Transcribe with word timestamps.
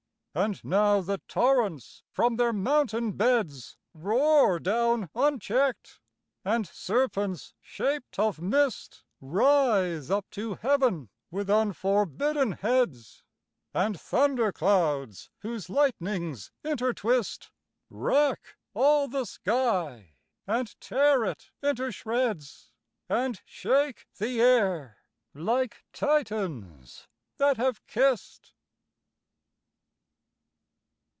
And 0.33 0.63
now 0.63 1.01
the 1.01 1.17
torrents 1.27 2.03
from 2.09 2.37
their 2.37 2.53
mountain 2.53 3.11
beds 3.17 3.75
Roar 3.93 4.59
down 4.61 5.09
uncheck'd; 5.13 5.99
and 6.45 6.65
serpents 6.65 7.53
shaped 7.61 8.17
of 8.17 8.39
mist 8.39 9.03
Writhe 9.21 10.09
up 10.09 10.25
to 10.31 10.55
Heaven 10.55 11.09
with 11.31 11.49
unforbidden 11.49 12.53
heads; 12.53 13.25
And 13.73 13.99
thunder 13.99 14.53
clouds, 14.53 15.29
whose 15.39 15.69
lightnings 15.69 16.53
intertwist, 16.63 17.49
Rack 17.89 18.55
all 18.73 19.09
the 19.09 19.25
sky, 19.25 20.13
and 20.47 20.79
tear 20.79 21.25
it 21.25 21.51
into 21.61 21.91
shreds, 21.91 22.71
And 23.09 23.41
shake 23.43 24.07
the 24.17 24.39
air 24.39 24.99
like 25.33 25.83
Titians 25.91 27.09
that 27.35 27.57
have 27.57 27.85
kiss'd! 27.85 28.53